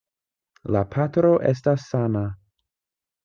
[0.75, 2.23] La patro estas sana.